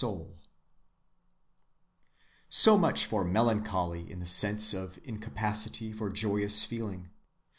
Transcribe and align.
(77) 0.01 0.33
So 2.49 2.75
much 2.75 3.05
for 3.05 3.23
melancholy 3.23 4.09
in 4.09 4.19
the 4.19 4.25
sense 4.25 4.73
of 4.73 4.97
incapacity 5.03 5.91
for 5.93 6.09
joyous 6.09 6.63
feeling. 6.63 7.11